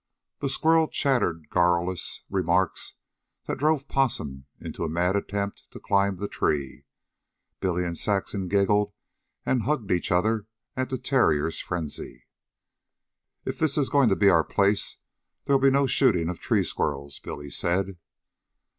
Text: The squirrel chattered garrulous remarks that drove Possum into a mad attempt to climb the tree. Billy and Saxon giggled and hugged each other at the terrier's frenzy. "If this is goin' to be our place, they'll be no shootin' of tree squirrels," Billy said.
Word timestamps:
The 0.39 0.49
squirrel 0.49 0.87
chattered 0.87 1.51
garrulous 1.51 2.23
remarks 2.27 2.95
that 3.45 3.59
drove 3.59 3.87
Possum 3.87 4.47
into 4.59 4.83
a 4.83 4.89
mad 4.89 5.15
attempt 5.15 5.65
to 5.69 5.79
climb 5.79 6.15
the 6.15 6.27
tree. 6.27 6.85
Billy 7.59 7.85
and 7.85 7.95
Saxon 7.95 8.47
giggled 8.47 8.93
and 9.45 9.61
hugged 9.61 9.91
each 9.91 10.11
other 10.11 10.47
at 10.75 10.89
the 10.89 10.97
terrier's 10.97 11.59
frenzy. 11.61 12.25
"If 13.45 13.59
this 13.59 13.77
is 13.77 13.89
goin' 13.89 14.09
to 14.09 14.15
be 14.15 14.31
our 14.31 14.43
place, 14.43 14.97
they'll 15.45 15.59
be 15.59 15.69
no 15.69 15.85
shootin' 15.85 16.29
of 16.29 16.39
tree 16.39 16.63
squirrels," 16.63 17.19
Billy 17.19 17.51
said. 17.51 17.99